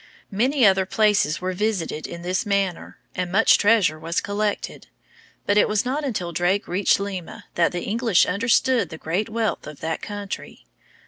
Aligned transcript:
Many 0.31 0.65
other 0.65 0.87
places 0.87 1.41
were 1.41 1.53
visited 1.53 2.07
in 2.07 2.23
this 2.23 2.43
manner, 2.43 2.97
and 3.13 3.31
much 3.31 3.59
treasure 3.59 3.99
was 3.99 4.19
collected; 4.19 4.87
but 5.45 5.59
it 5.59 5.69
was 5.69 5.85
not 5.85 6.03
until 6.03 6.31
Drake 6.31 6.67
reached 6.67 6.99
Lima 6.99 7.45
that 7.53 7.71
the 7.71 7.83
English 7.83 8.25
understood 8.25 8.89
the 8.89 8.97
great 8.97 9.29
wealth 9.29 9.67
of 9.67 9.79
that 9.81 10.01
country. 10.01 10.65